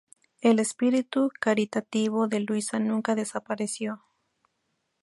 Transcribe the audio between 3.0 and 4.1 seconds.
desapareció.